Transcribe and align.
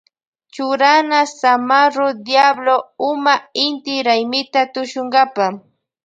Churana 0.57 1.17
zamarro 1.37 2.07
diablo 2.29 2.75
huma 3.05 3.35
inti 3.65 3.95
raymita 4.07 4.61
tushunkapa. 4.73 5.45